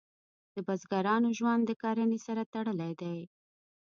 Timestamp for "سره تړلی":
2.27-2.91